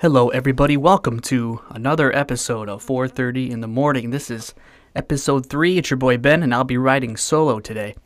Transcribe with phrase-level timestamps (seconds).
[0.00, 0.76] Hello, everybody.
[0.76, 4.10] Welcome to another episode of 4:30 in the morning.
[4.10, 4.54] This is
[4.94, 5.76] episode three.
[5.76, 7.96] It's your boy Ben, and I'll be riding solo today.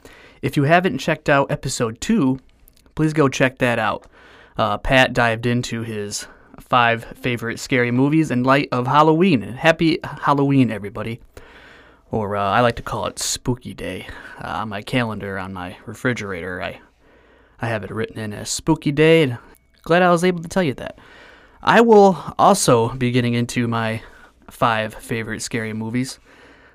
[0.40, 2.38] If you haven't checked out episode two,
[2.94, 4.06] please go check that out.
[4.56, 6.26] Uh, Pat dived into his
[6.58, 9.42] five favorite scary movies in light of Halloween.
[9.42, 11.20] Happy Halloween, everybody!
[12.10, 14.06] Or uh, I like to call it Spooky Day.
[14.42, 16.80] Uh, on my calendar, on my refrigerator, I
[17.60, 19.36] I have it written in as Spooky Day.
[19.82, 20.98] Glad I was able to tell you that.
[21.62, 24.02] I will also be getting into my
[24.50, 26.18] five favorite scary movies.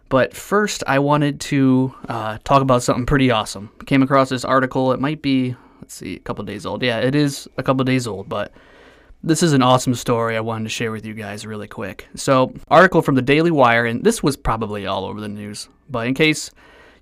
[0.10, 3.70] But first, I wanted to uh, talk about something pretty awesome.
[3.86, 4.94] Came across this article.
[4.94, 6.82] It might be, let's see, a couple days old.
[6.82, 8.54] Yeah, it is a couple days old, but
[9.22, 12.08] this is an awesome story I wanted to share with you guys really quick.
[12.16, 16.08] So, article from the Daily Wire, and this was probably all over the news, but
[16.08, 16.52] in case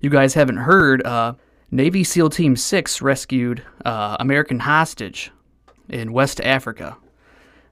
[0.00, 1.34] you guys haven't heard, uh,
[1.70, 5.30] Navy SEAL Team 6 rescued uh, American hostage
[5.88, 6.96] in West Africa.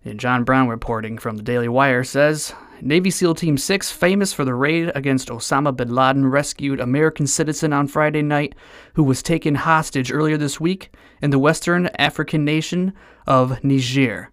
[0.04, 4.45] And John Brown reporting from the Daily Wire says Navy SEAL Team 6, famous for
[4.45, 8.54] the raid against Osama bin Laden, rescued American citizen on Friday night
[8.95, 12.92] who was taken hostage earlier this week in the western African nation
[13.26, 14.30] of Niger.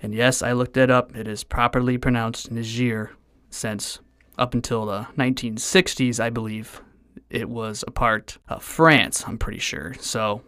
[0.00, 1.14] And yes, I looked it up.
[1.14, 3.12] It is properly pronounced Niger
[3.50, 4.00] since
[4.38, 6.80] up until the 1960s, I believe,
[7.28, 9.94] it was a part of France, I'm pretty sure.
[10.00, 10.42] So,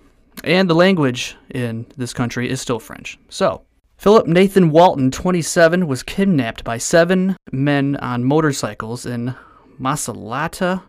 [0.44, 3.18] and the language in this country is still French.
[3.28, 3.65] So,
[3.96, 9.34] Philip Nathan Walton, 27, was kidnapped by seven men on motorcycles in
[9.80, 10.82] Massalata,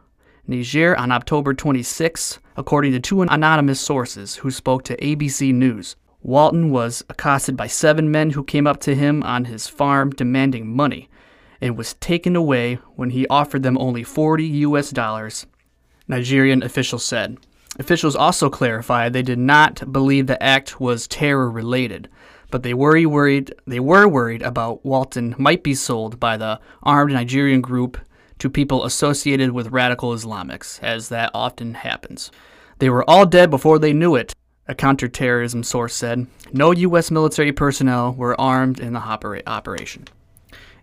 [0.45, 5.95] Niger on October 26, according to two anonymous sources who spoke to ABC News.
[6.22, 10.67] Walton was accosted by seven men who came up to him on his farm demanding
[10.67, 11.09] money
[11.61, 15.45] and was taken away when he offered them only 40 US dollars,
[16.09, 17.38] Nigerian officials said.
[17.80, 22.09] Officials also clarified they did not believe the act was terror related
[22.52, 27.14] but they were worried they were worried about Walton might be sold by the armed
[27.14, 27.98] Nigerian group
[28.39, 32.32] to people associated with radical Islamics, as that often happens.
[32.80, 34.33] They were all dead before they knew it,
[34.67, 36.27] a counterterrorism source said.
[36.54, 37.10] No U.S.
[37.10, 40.05] military personnel were armed in the operation.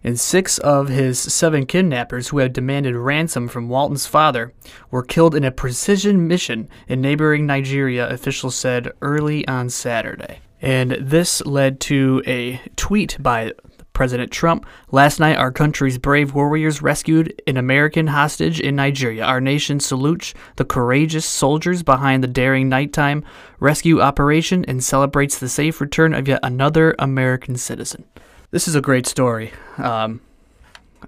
[0.03, 4.53] And six of his seven kidnappers who had demanded ransom from Walton's father
[4.91, 10.41] were killed in a precision mission in neighboring Nigeria, officials said early on Saturday.
[10.65, 13.53] And this led to a tweet by
[13.93, 14.65] President Trump.
[14.91, 19.25] Last night, our country's brave warriors rescued an American hostage in Nigeria.
[19.25, 23.25] Our nation salutes the courageous soldiers behind the daring nighttime
[23.61, 28.05] rescue operation and celebrates the safe return of yet another American citizen.
[28.51, 29.53] This is a great story.
[29.77, 30.23] Um,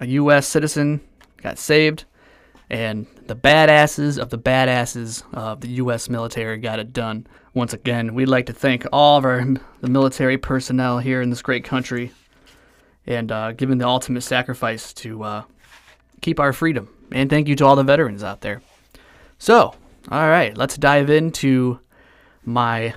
[0.01, 0.47] a U.S.
[0.47, 1.01] citizen
[1.39, 2.05] got saved,
[2.69, 6.11] and the badasses of the badasses of the U.S.
[6.11, 7.27] military got it done.
[7.57, 9.43] Once again, we'd like to thank all of our
[9.81, 12.13] the military personnel here in this great country
[13.07, 15.43] and uh, giving the ultimate sacrifice to uh,
[16.21, 16.87] keep our freedom.
[17.13, 18.61] And thank you to all the veterans out there.
[19.39, 19.75] So,
[20.11, 21.81] all right, let's dive into
[22.45, 22.93] my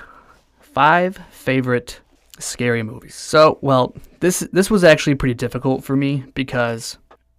[0.59, 2.01] five favorite
[2.37, 3.15] scary movies.
[3.15, 6.97] So, well, this this was actually pretty difficult for me because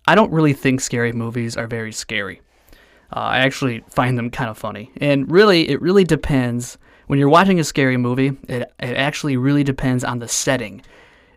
[0.09, 2.41] I don't really think scary movies are very scary.
[3.15, 6.79] Uh, I actually find them kind of funny, and really, it really depends
[7.11, 10.81] when you're watching a scary movie, it, it actually really depends on the setting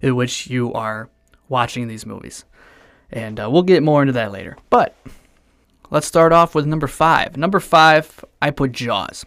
[0.04, 1.10] in which you are
[1.50, 2.46] watching these movies.
[3.12, 4.56] And uh, we'll get more into that later.
[4.70, 4.96] But
[5.90, 7.38] let's start off with number five.
[7.38, 9.26] Number five, I put Jaws.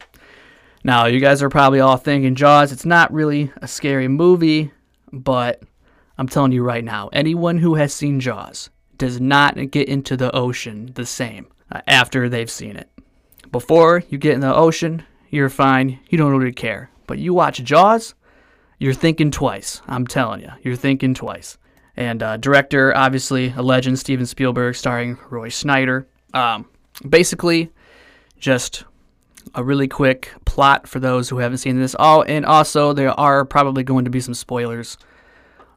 [0.85, 4.71] Now, you guys are probably all thinking Jaws, it's not really a scary movie,
[5.13, 5.65] but
[6.17, 10.33] I'm telling you right now, anyone who has seen Jaws does not get into the
[10.33, 12.89] ocean the same uh, after they've seen it.
[13.51, 15.99] Before you get in the ocean, you're fine.
[16.09, 16.91] You don't really care.
[17.07, 18.15] But you watch Jaws,
[18.79, 19.81] you're thinking twice.
[19.87, 21.59] I'm telling you, you're thinking twice.
[21.97, 26.05] And uh, director, obviously a legend, Steven Spielberg, starring Roy Scheider.
[26.35, 26.67] Um,
[27.09, 27.71] basically,
[28.39, 28.85] just
[29.55, 31.97] a really quick plot for those who haven't seen this.
[31.99, 34.99] Oh, and also there are probably going to be some spoilers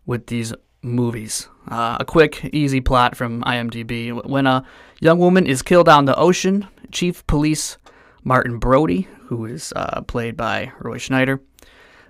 [0.06, 1.48] with these movies.
[1.68, 4.26] Uh, a quick, easy plot from IMDb.
[4.26, 4.66] When a
[5.00, 7.78] young woman is killed on the ocean, Chief Police
[8.24, 11.42] Martin Brody, who is uh, played by Roy Schneider,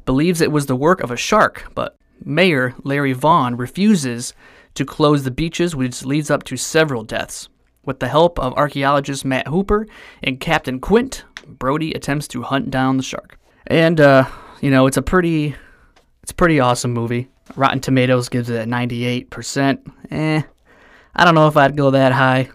[0.06, 4.34] believes it was the work of a shark, but Mayor Larry Vaughn refuses
[4.76, 7.50] to close the beaches, which leads up to several deaths.
[7.86, 9.88] With the help of archaeologist Matt Hooper
[10.22, 13.40] and Captain Quint, Brody attempts to hunt down the shark.
[13.68, 14.26] And uh,
[14.62, 15.56] you know, it's a pretty
[16.22, 17.30] it's a pretty awesome movie.
[17.56, 19.92] Rotten Tomatoes gives it a 98%.
[20.12, 20.42] Eh,
[21.16, 22.50] I don't know if I'd go that high.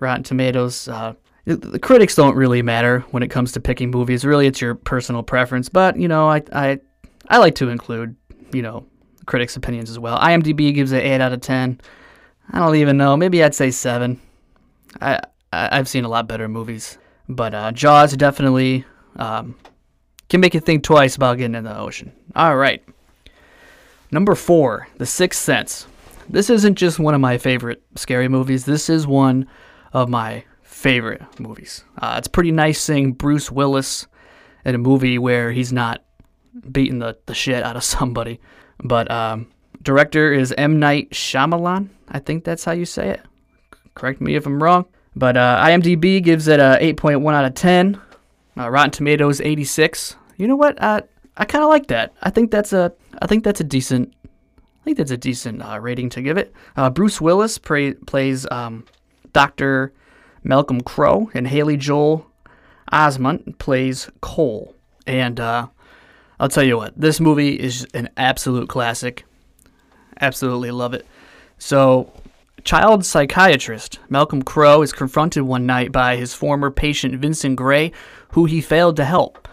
[0.00, 1.14] Rotten Tomatoes, uh,
[1.56, 4.24] the critics don't really matter when it comes to picking movies.
[4.24, 5.68] Really, it's your personal preference.
[5.68, 6.80] But you know, I I
[7.28, 8.16] I like to include
[8.52, 8.86] you know
[9.26, 10.18] critics' opinions as well.
[10.18, 11.80] IMDb gives it 8 out of 10.
[12.50, 13.16] I don't even know.
[13.16, 14.18] Maybe I'd say 7.
[15.02, 15.20] I,
[15.52, 16.96] I have seen a lot better movies,
[17.28, 18.86] but uh, Jaws definitely
[19.16, 19.54] um,
[20.30, 22.10] can make you think twice about getting in the ocean.
[22.34, 22.82] All right.
[24.10, 25.86] Number four, The Sixth Sense.
[26.30, 28.64] This isn't just one of my favorite scary movies.
[28.64, 29.46] This is one
[29.92, 30.44] of my
[30.78, 31.84] favorite movies.
[31.98, 34.06] Uh, it's pretty nice seeing Bruce Willis
[34.64, 36.04] in a movie where he's not
[36.70, 38.40] beating the, the shit out of somebody.
[38.82, 39.48] But um,
[39.82, 40.78] director is M.
[40.78, 41.88] Night Shyamalan.
[42.08, 43.20] I think that's how you say it.
[43.94, 44.86] Correct me if I'm wrong.
[45.16, 48.00] But uh, IMDb gives it a 8.1 out of 10.
[48.56, 50.14] Uh, Rotten Tomatoes 86.
[50.36, 50.80] You know what?
[50.80, 51.00] Uh,
[51.36, 52.12] I kind of like that.
[52.22, 55.78] I think that's a I think that's a decent I think that's a decent uh,
[55.80, 56.52] rating to give it.
[56.76, 58.84] Uh, Bruce Willis pra- plays um,
[59.32, 59.92] Doctor
[60.48, 62.26] Malcolm Crowe, and Haley Joel
[62.90, 64.74] Osment plays Cole.
[65.06, 65.68] And uh,
[66.40, 69.24] I'll tell you what, this movie is an absolute classic.
[70.20, 71.06] Absolutely love it.
[71.58, 72.12] So
[72.64, 77.92] child psychiatrist Malcolm Crowe is confronted one night by his former patient Vincent Gray,
[78.32, 79.46] who he failed to help.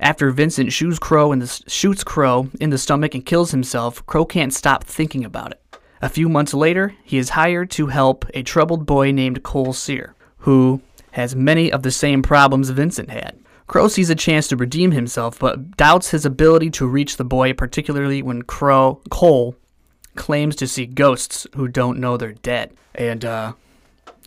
[0.00, 4.52] After Vincent shoots Crowe, the, shoots Crowe in the stomach and kills himself, Crowe can't
[4.52, 5.60] stop thinking about it.
[6.02, 10.14] A few months later, he is hired to help a troubled boy named Cole Sear,
[10.40, 10.80] who
[11.12, 13.38] has many of the same problems Vincent had.
[13.66, 17.52] Crowe sees a chance to redeem himself, but doubts his ability to reach the boy,
[17.52, 19.54] particularly when Crowe Cole
[20.16, 22.74] claims to see ghosts who don't know they're dead.
[22.94, 23.52] And uh,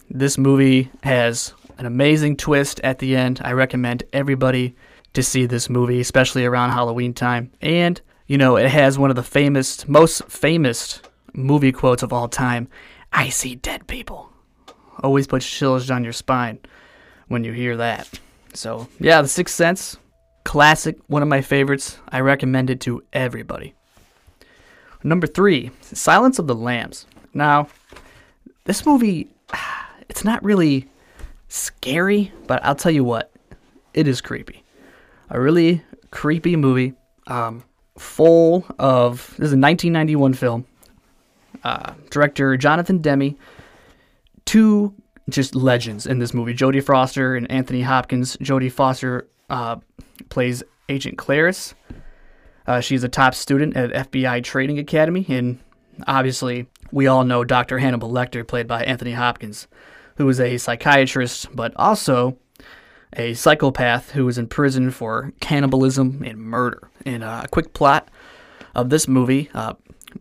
[0.10, 3.42] this movie has an amazing twist at the end.
[3.44, 4.76] I recommend everybody
[5.14, 7.52] to see this movie, especially around Halloween time.
[7.62, 11.02] And, you know, it has one of the famous, most famous
[11.34, 12.68] movie quotes of all time
[13.12, 14.33] I see dead people.
[15.04, 16.60] Always puts chills down your spine
[17.28, 18.10] when you hear that.
[18.54, 19.98] So, yeah, The Sixth Sense,
[20.44, 21.98] classic, one of my favorites.
[22.10, 23.74] I recommend it to everybody.
[25.04, 27.06] Number three, Silence of the Lambs.
[27.34, 27.68] Now,
[28.64, 29.30] this movie,
[30.10, 30.88] it's not really
[31.50, 33.32] scary, but I'll tell you what,
[33.94, 34.64] it is creepy.
[35.30, 36.94] A really creepy movie,
[37.28, 37.64] um,
[37.98, 39.28] full of.
[39.38, 40.66] This is a 1991 film.
[41.64, 43.36] Uh, director Jonathan Demme.
[44.46, 44.94] Two
[45.30, 48.38] just legends in this movie Jodie Foster and Anthony Hopkins.
[48.38, 49.78] Jodie Foster uh,
[50.30, 51.74] plays Agent Clarice.
[52.66, 55.60] Uh, she's a top student at FBI Training Academy, and
[56.08, 57.80] obviously, we all know Dr.
[57.80, 59.68] Hannibal Lecter, played by Anthony Hopkins,
[60.16, 62.38] who is a psychiatrist, but also
[63.18, 66.90] a psychopath who is in prison for cannibalism and murder.
[67.06, 68.10] And uh, a quick plot
[68.76, 69.74] of this movie uh,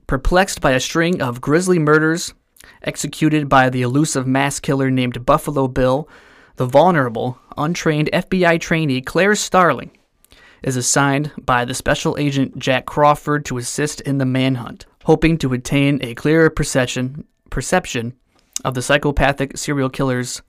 [0.07, 2.35] perplexed by a string of grisly murders
[2.83, 6.09] executed by the elusive mass killer named Buffalo Bill,
[6.57, 9.91] the vulnerable, untrained FBI trainee Claire Starling
[10.63, 15.53] is assigned by the special agent Jack Crawford to assist in the manhunt, hoping to
[15.53, 18.15] attain a clearer perception perception
[18.65, 20.43] of the psychopathic serial killer's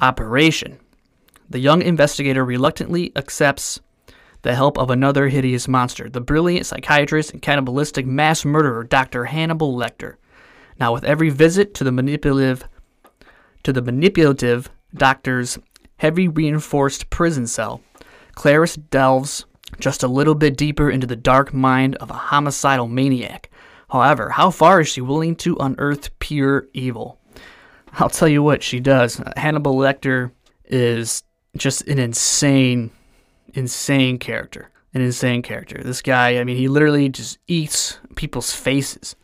[0.00, 0.78] operation.
[1.50, 3.80] The young investigator reluctantly accepts
[4.42, 9.26] the help of another hideous monster, the brilliant psychiatrist and cannibalistic mass murderer Dr.
[9.26, 10.16] Hannibal Lecter.
[10.78, 12.64] Now, with every visit to the manipulative
[13.62, 15.58] to the manipulative doctor's
[15.96, 17.80] heavy reinforced prison cell,
[18.34, 19.44] Clarice delves
[19.78, 23.50] just a little bit deeper into the dark mind of a homicidal maniac.
[23.90, 27.18] However, how far is she willing to unearth pure evil?
[27.94, 29.20] I'll tell you what she does.
[29.20, 30.32] Uh, Hannibal Lecter
[30.64, 31.22] is
[31.56, 32.90] just an insane,
[33.54, 34.70] insane character.
[34.94, 35.82] An insane character.
[35.82, 39.16] This guy, I mean, he literally just eats people's faces.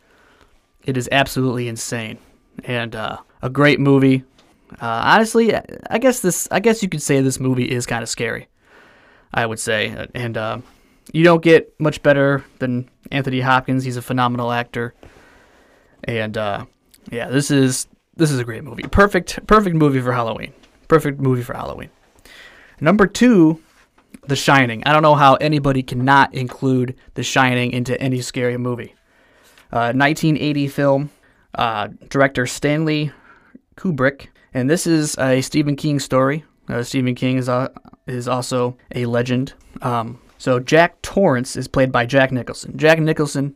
[0.89, 2.17] It is absolutely insane,
[2.63, 4.23] and uh, a great movie.
[4.81, 5.53] Uh, honestly,
[5.89, 8.47] I guess this, I guess you could say this movie is kind of scary.
[9.33, 10.07] I would say.
[10.13, 10.59] And uh,
[11.13, 13.83] you don't get much better than Anthony Hopkins.
[13.83, 14.93] He's a phenomenal actor.
[16.03, 16.65] And uh,
[17.11, 18.83] yeah, this is this is a great movie.
[18.83, 20.53] Perfect perfect movie for Halloween.
[20.87, 21.89] Perfect movie for Halloween.
[22.81, 23.61] Number two,
[24.27, 24.83] The Shining.
[24.85, 28.95] I don't know how anybody cannot include The Shining into any scary movie.
[29.71, 31.09] Uh, 1980 film,
[31.55, 33.11] uh, director Stanley
[33.75, 36.43] Kubrick, and this is a Stephen King story.
[36.67, 37.69] Uh, Stephen King is uh,
[38.07, 39.53] is also a legend.
[39.81, 42.77] Um, so Jack Torrance is played by Jack Nicholson.
[42.77, 43.55] Jack Nicholson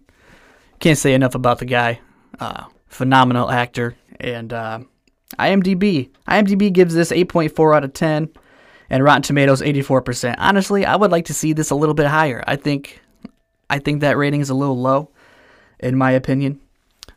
[0.80, 2.00] can't say enough about the guy.
[2.40, 3.96] Uh, phenomenal actor.
[4.20, 4.80] And uh,
[5.40, 8.30] IMDb IMDb gives this 8.4 out of 10,
[8.90, 10.36] and Rotten Tomatoes 84%.
[10.38, 12.44] Honestly, I would like to see this a little bit higher.
[12.48, 13.02] I think
[13.70, 15.10] I think that rating is a little low,
[15.80, 16.60] in my opinion.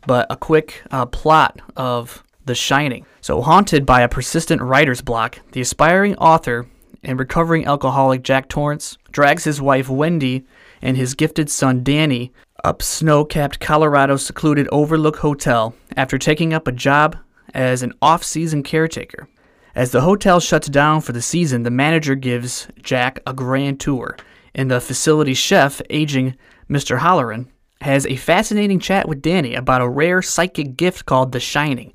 [0.06, 3.06] But a quick uh, plot of The Shining.
[3.20, 6.66] So, haunted by a persistent writer's block, the aspiring author
[7.02, 10.44] and recovering alcoholic Jack Torrance drags his wife Wendy
[10.82, 12.32] and his gifted son Danny
[12.64, 17.16] up snow capped Colorado's secluded Overlook Hotel after taking up a job
[17.54, 19.28] as an off season caretaker.
[19.74, 24.16] As the hotel shuts down for the season, the manager gives Jack a grand tour,
[24.54, 26.34] and the facility chef, aging
[26.68, 27.00] Mr.
[27.00, 31.92] Halloran, has a fascinating chat with Danny about a rare psychic gift called The Shining,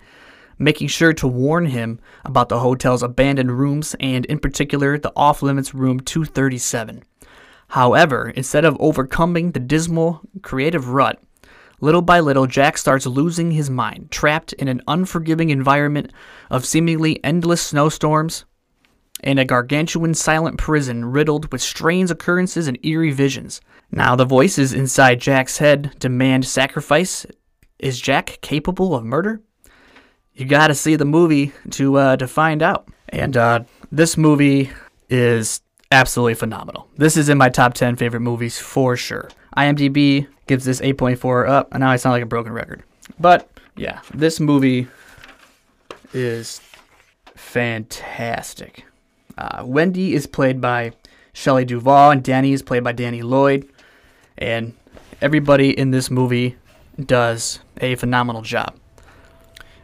[0.57, 5.41] making sure to warn him about the hotel's abandoned rooms and, in particular, the off
[5.41, 7.03] limits room 237.
[7.69, 11.21] However, instead of overcoming the dismal creative rut,
[11.79, 16.11] little by little Jack starts losing his mind, trapped in an unforgiving environment
[16.49, 18.45] of seemingly endless snowstorms
[19.21, 23.61] and a gargantuan silent prison riddled with strange occurrences and eerie visions.
[23.91, 27.25] Now, the voices inside Jack's head demand sacrifice.
[27.79, 29.41] Is Jack capable of murder?
[30.33, 32.87] You gotta see the movie to uh, to find out.
[33.09, 34.71] And uh, this movie
[35.09, 35.61] is
[35.91, 36.87] absolutely phenomenal.
[36.97, 39.29] This is in my top 10 favorite movies for sure.
[39.57, 42.83] IMDb gives this 8.4 up, and now I sound like a broken record.
[43.19, 44.87] But yeah, this movie
[46.13, 46.61] is
[47.35, 48.85] fantastic.
[49.37, 50.93] Uh, Wendy is played by
[51.33, 53.69] Shelley Duvall, and Danny is played by Danny Lloyd.
[54.37, 54.73] And
[55.21, 56.57] everybody in this movie
[56.99, 58.75] does a phenomenal job.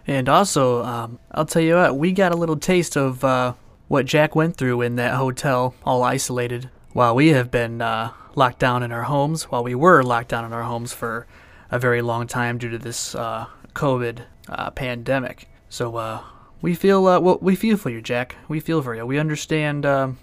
[0.05, 3.53] And also, um, I'll tell you what, we got a little taste of uh,
[3.87, 8.59] what Jack went through in that hotel, all isolated, while we have been uh, locked
[8.59, 11.27] down in our homes, while we were locked down in our homes for
[11.69, 15.49] a very long time due to this uh, COVID uh, pandemic.
[15.69, 16.21] So uh,
[16.61, 18.35] we feel uh, well, we feel for you, Jack.
[18.47, 19.05] We feel for you.
[19.05, 20.17] We understand um,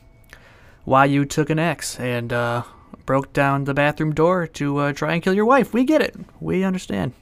[0.84, 2.32] why you took an axe and
[3.06, 5.72] broke down the bathroom door to try and kill your wife.
[5.72, 6.16] We get it.
[6.40, 7.12] We understand,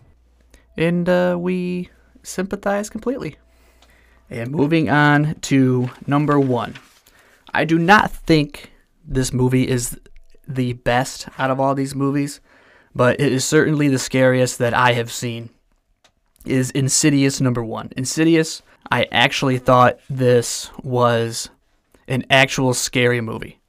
[0.76, 1.90] and we
[2.22, 3.36] sympathize completely.
[4.30, 6.74] And moving on to number one.
[7.52, 8.72] I do not think
[9.04, 9.98] this movie is
[10.48, 12.40] the best out of all these movies,
[12.94, 15.50] but it is certainly the scariest that I have seen.
[16.44, 17.90] Is Insidious number one.
[17.96, 21.50] Insidious, I actually thought this was
[22.08, 23.60] an actual scary movie.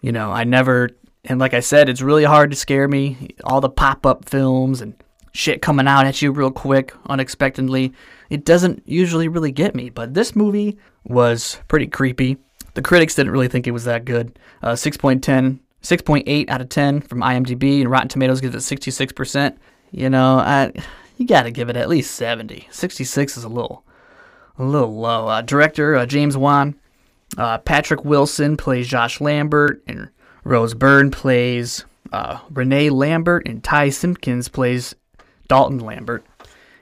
[0.00, 0.90] You know, I never,
[1.24, 3.30] and like I said, it's really hard to scare me.
[3.44, 4.94] All the pop up films and
[5.32, 7.92] shit coming out at you real quick, unexpectedly.
[8.30, 12.38] It doesn't usually really get me, but this movie was pretty creepy.
[12.74, 14.38] The critics didn't really think it was that good.
[14.62, 19.56] Uh, 6.10, 6.8 out of 10 from IMDb, and Rotten Tomatoes gives it 66%.
[19.90, 20.72] You know, I,
[21.18, 22.68] you got to give it at least 70.
[22.70, 23.84] 66 is a little,
[24.58, 25.28] a little low.
[25.28, 26.74] Uh, director uh, James Wan,
[27.36, 30.08] uh, Patrick Wilson plays Josh Lambert, and
[30.44, 34.94] Rose Byrne plays uh, Renai Lambert, and Ty Simpkins plays
[35.48, 36.24] Dalton Lambert,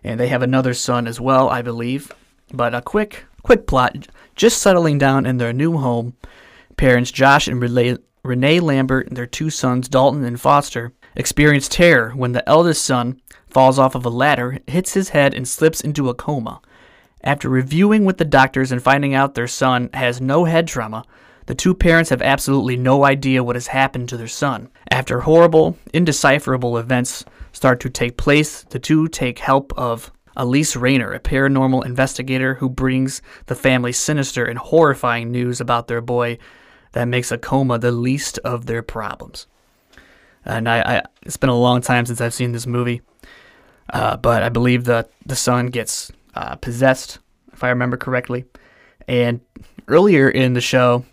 [0.03, 2.13] and they have another son as well, I believe.
[2.53, 6.15] But a quick, quick plot: just settling down in their new home,
[6.77, 12.33] parents Josh and Renai Lambert and their two sons Dalton and Foster experience terror when
[12.33, 16.15] the eldest son falls off of a ladder, hits his head, and slips into a
[16.15, 16.61] coma.
[17.23, 21.05] After reviewing with the doctors and finding out their son has no head trauma,
[21.47, 24.69] the two parents have absolutely no idea what has happened to their son.
[24.91, 31.13] After horrible, indecipherable events start to take place, the two take help of Elise Rayner,
[31.13, 36.39] a paranormal investigator who brings the family sinister and horrifying news about their boy
[36.93, 39.47] that makes a coma the least of their problems.
[40.45, 43.03] And I, I it's been a long time since I've seen this movie,
[43.93, 47.19] uh, but I believe the the son gets uh, possessed,
[47.53, 48.45] if I remember correctly.
[49.09, 49.41] And
[49.89, 51.05] earlier in the show,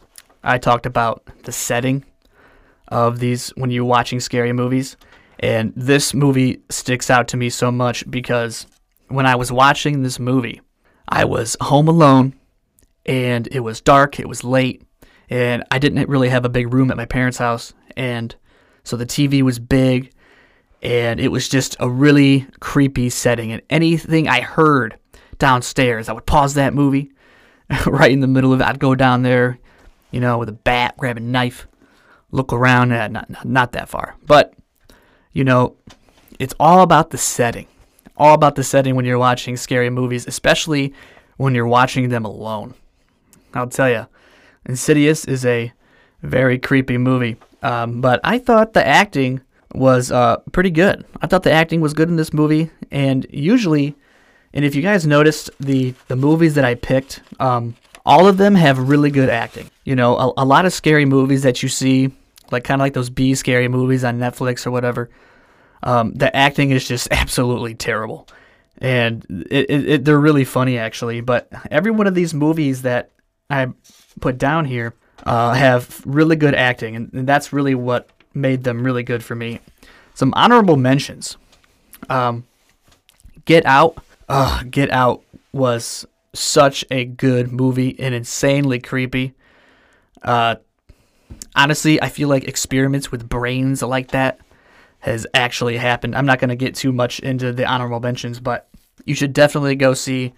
[0.44, 2.06] I talked about the setting
[2.88, 4.98] of these when you're watching scary movies.
[5.40, 8.66] And this movie sticks out to me so much because
[9.08, 10.62] when I was watching this movie,
[11.08, 12.34] I was home alone
[13.06, 14.84] and it was dark, it was late,
[15.30, 17.74] and I didn't really have a big room at my parents' house.
[17.96, 18.36] And
[18.84, 20.12] so the TV was big
[20.82, 23.52] and it was just a really creepy setting.
[23.52, 24.98] And anything I heard
[25.38, 27.12] downstairs, I would pause that movie
[27.86, 28.68] right in the middle of it.
[28.68, 29.60] I'd go down there,
[30.12, 31.68] you know, with a bat, grab a knife,
[32.32, 34.16] look around, and not, not that far.
[34.26, 34.54] But
[35.34, 35.76] you know,
[36.40, 37.68] it's all about the setting.
[38.16, 40.94] All about the setting when you're watching scary movies, especially
[41.38, 42.74] when you're watching them alone.
[43.54, 44.08] I'll tell you,
[44.66, 45.72] Insidious is a
[46.24, 47.38] very creepy movie.
[47.62, 49.42] Um, but I thought the acting
[49.74, 51.06] was uh, pretty good.
[51.22, 53.96] I thought the acting was good in this movie, and usually,
[54.58, 58.56] and if you guys noticed the the movies that I picked, um, all of them
[58.56, 59.70] have really good acting.
[59.84, 62.12] You know, a, a lot of scary movies that you see,
[62.50, 65.12] like kind of like those B scary movies on Netflix or whatever.
[65.84, 68.28] Um, the acting is just absolutely terrible,
[68.80, 71.22] and it, it, it, they're really funny actually.
[71.22, 73.12] But every one of these movies that
[73.52, 73.68] I
[74.22, 78.84] put down here uh, have really good acting, and, and that's really what made them
[78.84, 79.60] really good for me.
[80.16, 81.38] some honorable mentions.
[82.10, 82.44] Um,
[83.46, 84.04] Get Out.
[84.28, 89.34] Uh, Get Out was such a good movie and insanely creepy.
[90.22, 90.56] Uh,
[91.56, 94.40] honestly, I feel like experiments with brains like that
[95.00, 96.16] has actually happened.
[96.16, 98.68] I'm not going to get too much into the honorable mentions, but
[99.06, 100.34] you should definitely go see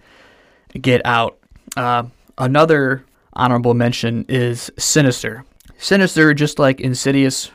[0.80, 1.38] Get Out.
[1.76, 2.04] Uh,
[2.38, 5.44] another honorable mention is Sinister.
[5.78, 7.50] Sinister, just like Insidious,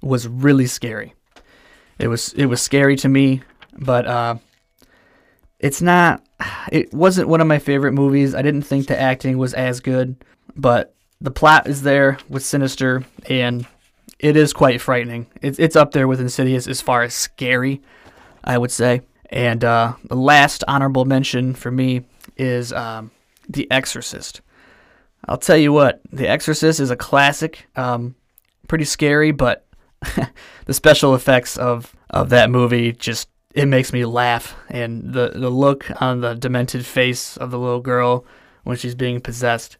[0.00, 1.14] was really scary.
[1.98, 3.42] It was it was scary to me,
[3.76, 4.36] but uh,
[5.58, 6.24] it's not.
[6.70, 8.34] It wasn't one of my favorite movies.
[8.34, 10.16] I didn't think the acting was as good,
[10.54, 13.66] but the plot is there with Sinister, and
[14.18, 15.26] it is quite frightening.
[15.42, 17.80] It's it's up there with Insidious as far as scary,
[18.44, 19.02] I would say.
[19.30, 22.04] And uh, the last honorable mention for me
[22.36, 23.10] is um,
[23.48, 24.40] The Exorcist.
[25.26, 27.66] I'll tell you what, The Exorcist is a classic.
[27.76, 28.14] Um,
[28.68, 29.66] pretty scary, but
[30.64, 34.54] the special effects of, of that movie just it makes me laugh.
[34.68, 38.24] And the, the look on the demented face of the little girl
[38.62, 39.76] when she's being possessed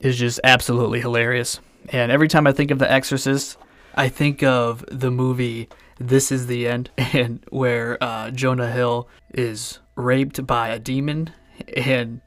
[0.00, 1.58] is just absolutely hilarious.
[1.88, 3.58] And every time I think of The Exorcist,
[3.96, 5.68] I think of the movie
[5.98, 11.30] This Is the End, and where uh, Jonah Hill is raped by a demon,
[11.76, 12.20] and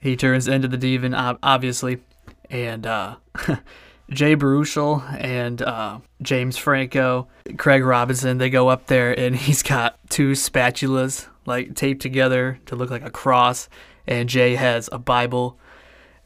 [0.00, 2.02] he turns into the demon, obviously.
[2.50, 3.16] And uh,
[4.10, 9.98] Jay Baruchel and uh, James Franco, Craig Robinson, they go up there, and he's got
[10.08, 13.68] two spatulas like taped together to look like a cross,
[14.06, 15.58] and Jay has a Bible,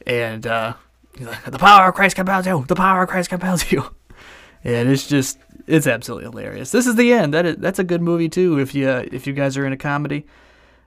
[0.05, 0.73] and uh,
[1.17, 2.65] he's like, "The power of Christ compels you.
[2.67, 3.95] The power of Christ compels you."
[4.63, 6.71] and it's just it's absolutely hilarious.
[6.71, 7.33] This is the end.
[7.33, 8.59] That is, that's a good movie too.
[8.59, 10.25] If you uh, if you guys are in a comedy,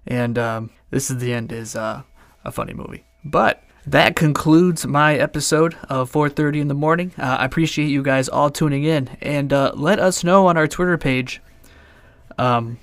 [0.06, 2.02] and um, this is the end is uh,
[2.44, 3.04] a funny movie.
[3.24, 7.12] But that concludes my episode of 4:30 in the morning.
[7.18, 10.66] Uh, I appreciate you guys all tuning in, and uh, let us know on our
[10.66, 11.40] Twitter page.
[12.38, 12.78] Um,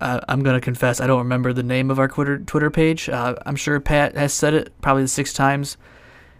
[0.00, 3.08] I'm gonna confess I don't remember the name of our Twitter Twitter page.
[3.08, 5.76] Uh, I'm sure Pat has said it probably six times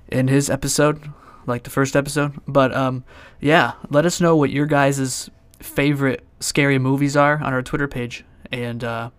[0.08, 1.12] in his episode
[1.48, 2.34] like the first episode.
[2.46, 3.04] But um,
[3.40, 8.24] yeah, let us know what your guys' favorite scary movies are on our Twitter page.
[8.52, 9.10] And uh,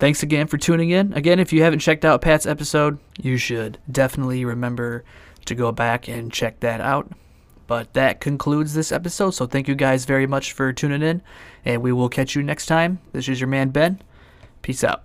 [0.00, 1.12] thanks again for tuning in.
[1.12, 5.04] Again, if you haven't checked out Pat's episode, you should definitely remember
[5.44, 7.12] to go back and check that out.
[7.66, 9.30] But that concludes this episode.
[9.30, 11.22] So thank you guys very much for tuning in.
[11.64, 12.98] And we will catch you next time.
[13.12, 14.02] This is your man, Ben.
[14.62, 15.04] Peace out.